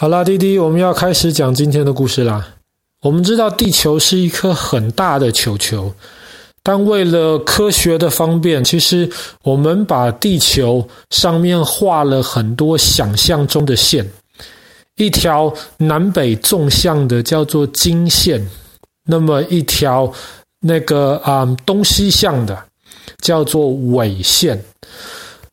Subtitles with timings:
[0.00, 2.54] 好啦，滴滴，我们要开始讲今天的故事啦。
[3.02, 5.92] 我们知道地球是一颗很大的球球，
[6.62, 9.10] 但为了科学的方便，其实
[9.42, 14.08] 我们把地球上面画了很多想象中的线，
[14.94, 18.48] 一条南北纵向的叫做经线，
[19.04, 20.12] 那么一条
[20.60, 22.56] 那个啊、东西向的
[23.20, 24.62] 叫做纬线，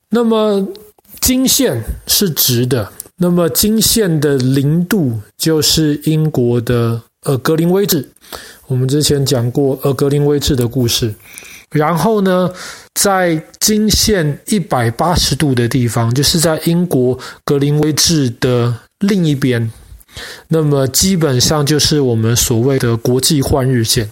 [0.07, 0.63] 那么
[1.19, 2.87] 经线是直的。
[3.17, 8.09] 那么经线的零度就是英国的呃格林威治，
[8.67, 11.13] 我们之前讲过呃格林威治的故事。
[11.71, 12.51] 然后呢，
[12.93, 19.71] 在经线一百八十度的地方，就是在英国格林威治的另一边，
[20.49, 24.09] 那么基本上就是我们所谓的国际换日线。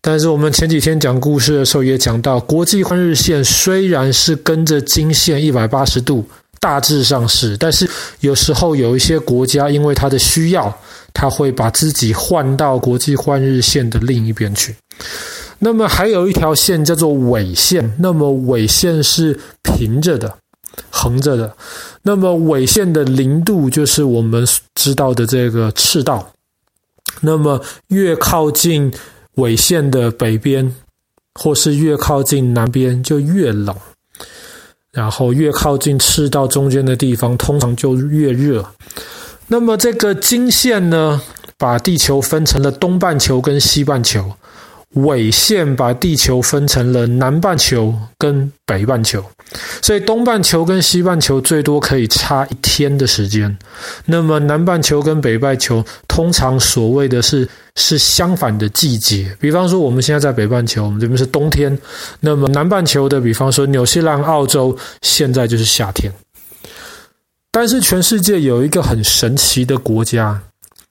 [0.00, 6.26] 但是我们前几天讲故事的时候也讲到，国际换日线虽然是跟着经线一百八十度。
[6.60, 7.88] 大致上是，但是
[8.20, 10.76] 有时候有一些国家因为它的需要，
[11.12, 14.74] 它会把自己换到国际换日线的另一边去。
[15.58, 20.34] 那么还有一条线叫做纬线，那么纬线是平着的、
[20.90, 21.56] 横着的。
[22.02, 26.30] 那么纬线的零度就是我们知道的这个赤道。
[27.20, 28.92] 那么越靠近
[29.36, 30.74] 纬线的北边，
[31.34, 33.74] 或是越靠近南边，就越冷。
[34.96, 38.64] 然后越靠近赤道中间的地方，通常就越热。
[39.46, 41.20] 那么这个经线呢，
[41.58, 44.32] 把地球分成了东半球跟西半球。
[44.94, 49.22] 纬线把地球分成了南半球跟北半球，
[49.82, 53.54] 所以东半球跟西半球最多可以差一天的时间。
[54.06, 61.76] 那么南半球跟北半球通常所谓的是是相反的季节，比方说我们现在在北半球，我们这边是冬天；
[62.20, 66.10] 那么南半球的，比方说纽西兰、澳洲，现在就是夏天。
[67.50, 70.40] 但是全世界有一个很神奇的国家。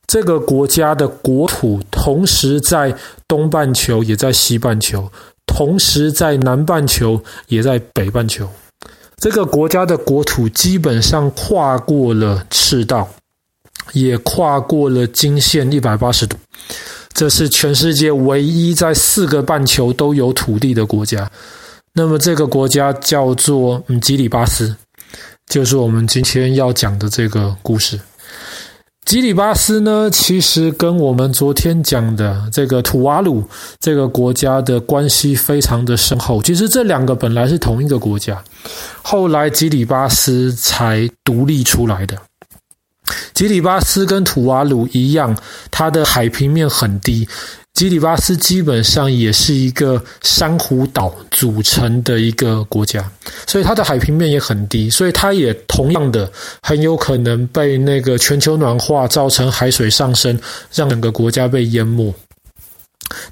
[0.08, 2.96] 这个国家的国土同时在
[3.28, 5.12] 东半球，也在西半球，
[5.48, 8.48] 同时在南半球，也在北半球。
[9.18, 13.10] 这个国家的国土基本上跨过了赤道，
[13.94, 16.38] 也跨过了经线一百八十度。
[17.12, 21.28] 这是全世界唯一在四个半球都有土地的国家。
[21.92, 24.76] 那么这个国家叫做嗯吉里巴斯，
[25.48, 28.00] 就是我们今天要讲的这个故事。
[29.06, 33.48] 吉里巴斯呢，其实跟我们昨天讲的这个土瓦鲁
[33.80, 36.42] 这个国家的关系非常的深厚。
[36.42, 38.44] 其实这两个本来是同一个国家，
[39.04, 42.18] 后来吉里巴斯才独立出来的。
[43.36, 45.38] 吉里巴斯跟土瓦鲁一样，
[45.70, 47.28] 它的海平面很低。
[47.76, 53.04] 吉里巴斯基本上也是一个珊瑚岛组成的一个国家，
[53.46, 56.32] 所以它的海平面也很低，所以它也同样的
[56.62, 60.40] 很有可能被那个全球暖化造成海水上升，
[60.74, 62.16] 让整个国家被淹没。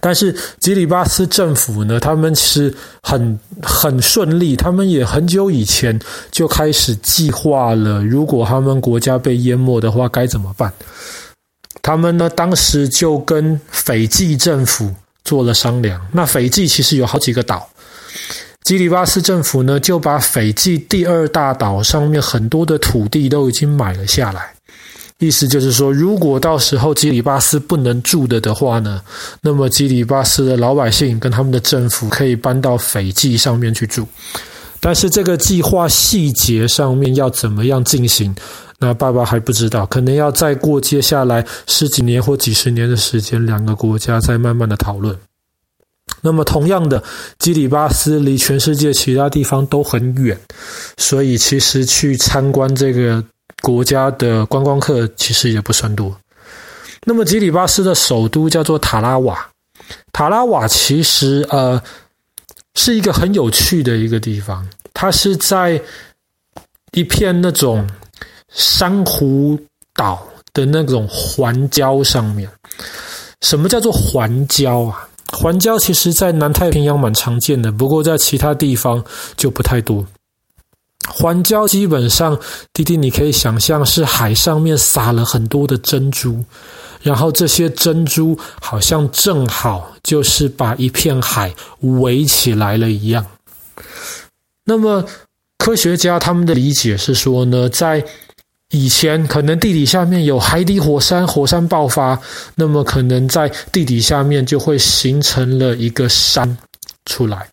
[0.02, 5.98] 但是吉里巴斯政府呢，他们是很很顺利，他们也很久以前
[6.32, 10.72] 就开始计划了，如果他们国家被淹没的话，该怎么办？
[11.84, 14.90] 他们呢，当时就跟斐济政府
[15.26, 16.00] 做了商量。
[16.14, 17.70] 那斐济其实有好几个岛，
[18.64, 24.54] 基里巴斯政府呢就把斐济第二大岛上面很多的土地都已经买了下来。
[25.20, 29.02] 意思就是说，如果到时候基里巴斯不能住的的话呢，
[29.42, 34.08] 那么基里巴斯的老百姓跟他们的政府可以搬到斐济上面去住。
[34.80, 38.34] 但是这个计划细节上面要怎么样进行？
[38.86, 45.18] 那爸爸还不知道，可能要再过接下来十几年或几十年的时间，两个国家再慢慢的讨论。
[46.22, 47.02] 那么，同样的，
[47.40, 50.38] 基里巴斯离全世界其他地方都很远，
[50.98, 53.24] 所以其实去参观这个
[53.62, 56.14] 国家的观光客其实也不算多。
[57.06, 59.50] 那么，基里巴斯的首都叫做塔拉瓦，
[60.12, 61.82] 塔拉瓦其实呃
[62.76, 65.82] 是一个很有趣的一个地方，它是在
[66.92, 67.88] 一片那种。
[68.54, 69.60] 珊瑚
[69.94, 72.50] 岛的那种环礁上面，
[73.42, 75.08] 什么叫做环礁啊？
[75.32, 79.04] 环礁其实在南太平洋蛮常见的，不过在其他地方
[79.36, 80.06] 就不太多。
[81.08, 82.40] 环礁基本上，
[82.72, 86.46] 弟弟你可以想象是海上面撒了很多的珍珠，
[87.02, 93.26] 然后这些珍珠好像正好就是把一片海围起来了一样。
[94.64, 95.04] 那么
[95.58, 98.06] 科学家他们的理解是说呢，在
[98.74, 102.20] 以前可能地底下面有海底火山，火山爆发，
[102.56, 106.58] 那么可能在地底下面就会形成了一个山
[107.06, 107.48] 出来。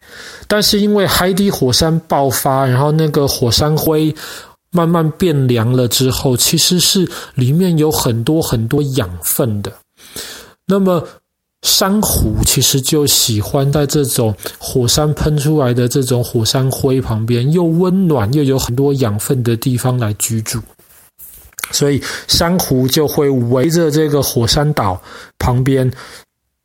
[0.49, 4.15] 但是因为海底火山爆发，然后那个火山灰
[4.71, 9.71] 慢慢变凉了之后，其实是里面有很多很多养分的。
[10.67, 11.07] 那么
[11.61, 20.59] 珊瑚其实就喜欢在这种火山喷出来的这种火山灰旁边，又温暖又有很多养分的地方来居住。
[21.71, 25.01] 所以珊瑚就会围着这个火山岛
[25.39, 25.91] 旁边，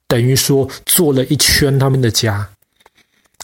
[0.08, 2.48] 等于说做了一圈他们的家。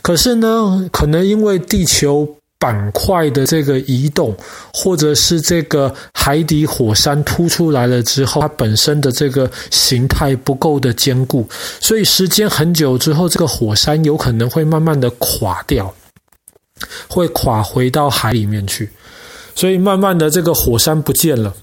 [0.01, 2.27] 可是呢，可能因为地球
[2.57, 4.35] 板块的这个移动，
[4.73, 11.47] 或者是这个海底火山凸出来了之后，它本身的这个形态不够的坚固，
[11.79, 15.93] 所以时间很久之后，这个火山有可能会慢慢的垮掉，
[17.07, 18.89] 会垮回到海里面去。
[19.55, 21.53] 所以慢慢的这个火山不见了，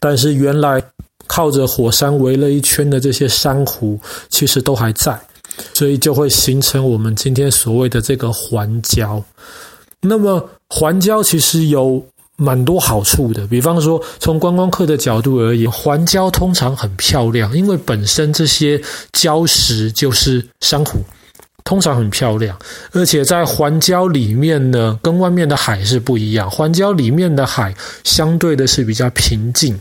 [0.00, 0.82] 但是原来
[1.26, 3.98] 靠着火山围了一圈的这些珊瑚，
[4.28, 5.18] 其实都还在。
[5.72, 9.22] 所以就会形成我们今天所谓的这个环礁。
[10.00, 12.04] 那么环礁其实有
[12.36, 20.98] 蛮多好处的，比方说从观光客的角度而言，环礁通常很漂亮，因为本身这些礁石就是珊瑚，
[21.64, 22.56] 通常很漂亮。
[22.92, 27.74] 而且在环礁里面呢，跟外面的海是不一样，环礁里面的海
[28.04, 29.78] 相对的是比较平静，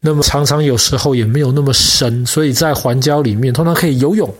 [0.00, 4.32] 那么常常有时候也没有那么深，所以在环礁里面通常可以游泳。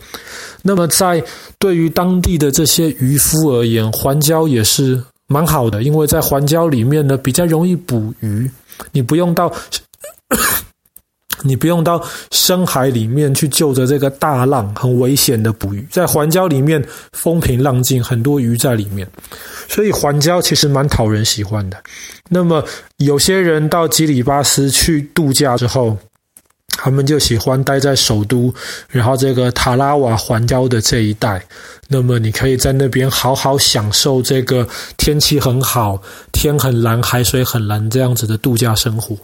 [0.66, 1.22] 那么，在
[1.58, 8.50] 对于当地的这些渔夫而言，环礁也是蛮好的，因为在环礁里面呢，比较容易捕鱼，
[8.92, 9.52] 你不用到，
[11.42, 15.86] 你不用到深海里面去就着这个大浪，很危险的捕鱼。
[15.90, 19.06] 在环礁里面，风平浪静，很多鱼在里面，
[19.68, 21.76] 所以环礁其实蛮讨人喜欢的。
[22.28, 22.64] 那么，
[22.98, 25.96] 有些人到基里巴斯去度假之后，
[26.76, 28.52] 他们就喜欢待在首都，
[28.88, 31.44] 然后这个塔拉瓦环礁的这一带。
[31.88, 34.66] 那么你可以在那边好好享受这个
[34.96, 36.00] 天气很好、
[36.32, 39.16] 天很蓝、海水很蓝这样子的度假生活。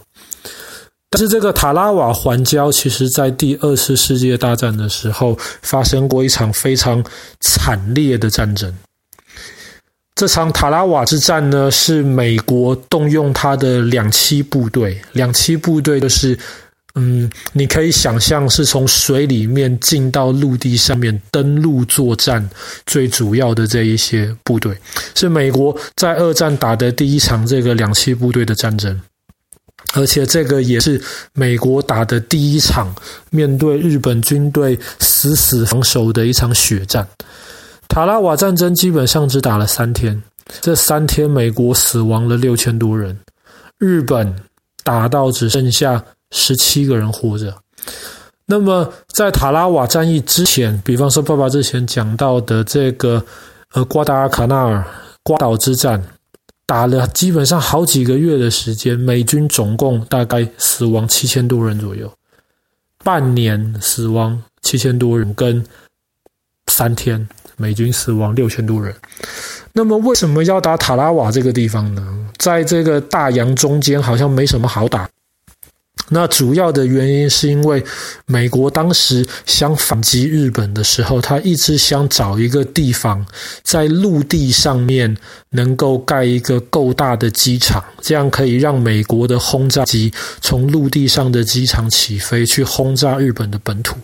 [1.11, 7.05] 但是这个塔拉瓦环礁，其实在第二次世界大战的时候发生过一场非常
[7.41, 8.73] 惨烈的战争。
[10.15, 16.39] 这场塔拉瓦之战呢，是美国动用他的两栖部队，两栖部队就是。
[16.97, 22.51] 嗯，你可以想象是从水里面进到陆地上面登陆作战
[22.85, 24.77] 最主要的这一些部队，
[25.15, 29.01] 是美国在二战打的第一场这个两栖部队的战争，
[29.95, 31.01] 而且这个也是
[31.33, 32.95] 美国打的第一场
[33.31, 37.07] 面对日本军队死死防守的一场血战。
[37.89, 40.23] 塔拉瓦战争基本上只打了三天，
[40.61, 43.19] 这三天美国死亡了六千多人，
[43.79, 44.35] 日本
[44.85, 46.05] 打到只剩下。
[46.33, 47.53] 十七个人活着。
[48.47, 53.21] 那么，在塔拉瓦战役之前，比方说爸爸之前讲到的这个
[53.73, 54.85] 呃瓜达尔卡纳尔
[55.25, 56.01] 瓜岛之战，
[56.71, 62.09] 打了基本上好几个月的时间，美军总共大概死亡七千多人左右，
[63.03, 65.67] 半年死亡七千多人，跟
[66.69, 68.95] 三天美军死亡六千多人。
[69.73, 72.31] 那么，为什么要打塔拉瓦这个地方呢？
[72.39, 75.11] 在这个大洋中间，好像没什么好打。
[76.13, 77.83] 那主要的原因是因为
[78.27, 83.25] 美国当时想反击日本的时候，他一直想找一个地方
[83.63, 85.17] 在陆地上面
[85.51, 93.97] 能够盖一个够大的机场，这样可以让美国的轰炸机从陆地上的机场起飞去轰炸日本的本土。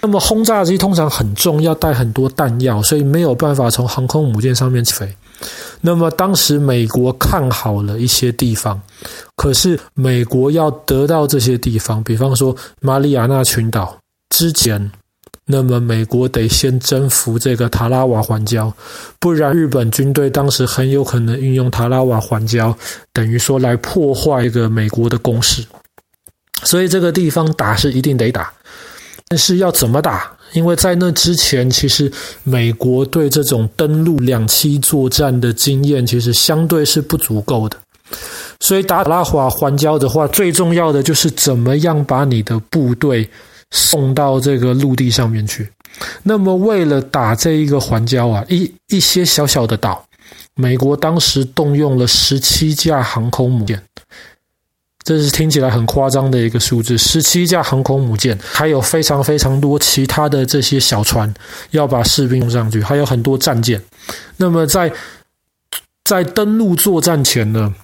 [0.00, 5.12] 那么轰炸机通常很重，要带很多弹药，所以没有办法从航空母舰上面起飞。
[5.84, 8.80] 那么当时美国看好了一些地方，
[9.34, 13.98] 可是美国要得到这些地方，比方说马里亚纳群岛
[14.30, 14.90] 之前，
[15.44, 18.72] 那么美国得先征服这个塔拉瓦环礁，
[19.18, 22.72] 不然日本军队当时很有可能运用塔拉瓦环礁，
[23.12, 25.64] 等于说来破坏一个美国的攻势。
[26.62, 28.52] 所以这个地方打是一定得打，
[29.26, 30.30] 但是要怎么打？
[30.52, 32.10] 因为在那之前，其实
[32.42, 37.76] 美国对这种登陆两栖作战的经验，其实相对是不足够的。
[38.60, 43.28] 所以打拉瓦环礁的话，最重要的就是怎么样把你的部队
[43.70, 45.68] 送到这个陆地上面去。
[46.22, 50.04] 那么为了打这一个环礁啊，一一些小小的岛，
[50.54, 53.82] 美国当时动用了十七架航空母舰。
[55.04, 61.32] 这是听起来很夸张的一个数字，十七架航空母舰，还有非常非常多其他的这些小船，
[61.72, 63.82] 要把士兵送上去，还有很多战舰。
[64.36, 64.92] 那么在
[66.04, 67.74] 在登陆作战前呢，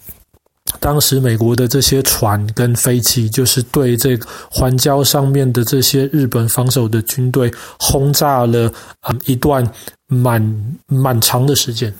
[0.81, 9.69] 当时美国的这些船跟飞机，就是对这个环礁上面的这些日本防守的军队轰炸了啊一段
[10.07, 11.93] 蛮蛮长的时间。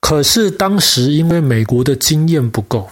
[0.00, 2.88] 可是当时因为美国的经验不够，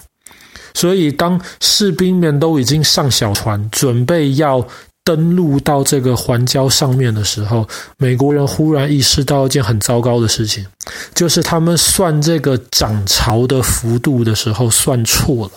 [0.75, 4.67] 所以当士兵们都已经上小船，准备要
[5.03, 7.67] 登陆到这个环礁上面的时候，
[7.97, 10.65] 美国人忽然意识到一件很糟糕的事情，
[11.13, 15.51] 就是他们算这个涨潮的幅度的时候算错了。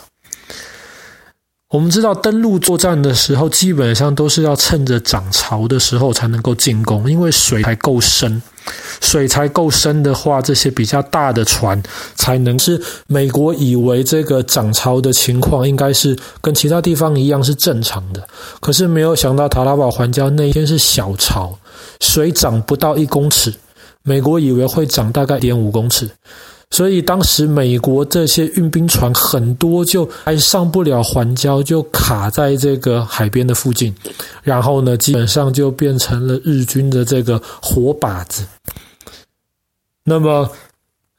[1.70, 8.40] 我们知道登陆作战的时候，基本上都是要趁着涨潮的时候才能够进攻，因为水还够深。
[9.00, 11.82] 水才够深的话，这些比较大的船
[12.14, 12.80] 才能是。
[13.06, 18.26] 美国以为这个涨潮的情况应该是跟其他地方一样是正常的，
[18.60, 21.58] 可是没有想到塔拉堡环礁那天是小潮，
[22.00, 23.52] 水涨不到一公尺。
[24.02, 26.08] 美国以为会涨大概点五公尺。
[26.70, 33.94] 所以当时美国这些运兵船很多就还上不了环礁，就卡在这个海边的附近，
[34.42, 38.44] 然后呢，基本上就变成了日军的这个活靶子。
[40.04, 40.50] 那么，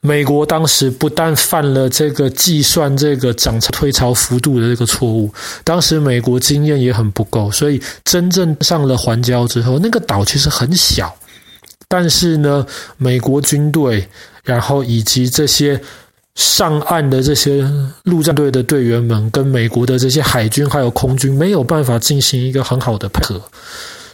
[0.01, 11.13] 美国当时不但犯了这个计算这个涨潮退潮幅度的这个错误，当时美国经验也很不够，所以真正上了环礁之后，那个岛其实很小。
[11.89, 12.65] 但是呢，
[12.97, 14.07] 美国军队，
[14.43, 15.81] 然后以及这些
[16.35, 17.67] 上岸的这些
[18.03, 23.41] 陆战队的队员们，跟美国的这些海军还有空军没有办法进行一个很好的配合。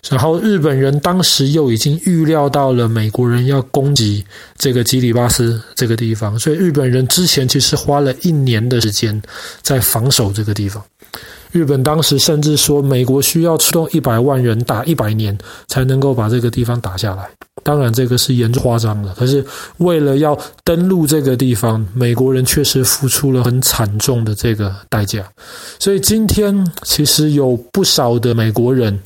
[0.10, 4.24] 然后日本人当时又已经预料到了美国人要攻击
[4.58, 9.22] 这个基里巴斯这个地方，所以日本人之前其实花了一年的时间
[9.62, 10.82] 在防守这个地方。
[11.52, 17.28] 日本当时甚至说，美国需要出动一百万人打一百年才能够把这个地方打下来。
[17.66, 19.12] 当然，这个是严重夸张了。
[19.18, 19.44] 可是
[19.78, 25.28] 为了要登陆这个地方，美国人确实付出了很惨重的这个代价。
[25.80, 29.00] 所以今天其实有不少的美国人，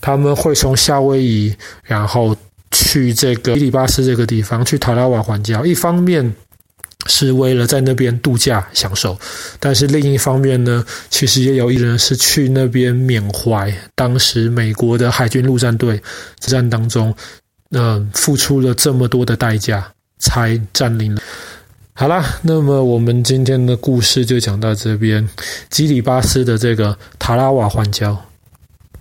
[0.00, 2.34] 他们会从夏威夷，然后
[2.70, 5.62] 去这个基里巴斯这个地方，去塔拉瓦环礁。
[5.66, 6.34] 一方面，
[7.06, 9.14] 是为了在那边度假享受，
[9.58, 16.00] 但是另一方面呢，其实也有一人是去那边缅怀当时美国的海军陆战队
[16.38, 17.14] 之战当中，
[17.70, 21.22] 那、付出了这么多的代价才占领了。
[21.94, 25.28] 好啦，那么我们今天的故事就讲到这边，
[25.68, 28.16] 基里巴斯的这个塔拉瓦环礁。